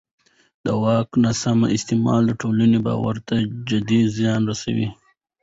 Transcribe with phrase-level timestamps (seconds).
[0.65, 3.35] د واک ناسم استعمال ټولنیز باور ته
[3.69, 4.87] جدي زیان رسوي